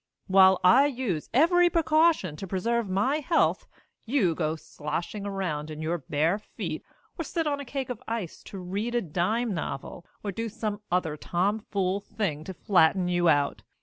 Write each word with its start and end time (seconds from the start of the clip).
While 0.25 0.59
I 0.63 0.87
use 0.87 1.29
every 1.31 1.69
precaution 1.69 2.35
to 2.37 2.47
preserve 2.47 2.89
my 2.89 3.17
health, 3.19 3.67
you 4.03 4.33
go 4.33 4.55
sloshing 4.55 5.27
around 5.27 5.69
in 5.69 5.79
your 5.79 5.99
bare 5.99 6.39
feet, 6.39 6.83
or 7.19 7.23
sit 7.23 7.45
on 7.45 7.59
a 7.59 7.65
cake 7.65 7.91
of 7.91 8.01
ice 8.07 8.41
to 8.45 8.57
read 8.57 8.95
a 8.95 9.01
dime 9.03 9.53
novel, 9.53 10.03
or 10.23 10.31
do 10.31 10.49
some 10.49 10.81
other 10.91 11.17
tomfool 11.17 11.99
thing 11.99 12.43
to 12.45 12.53
flatten 12.55 13.09
you 13.09 13.29
out. 13.29 13.61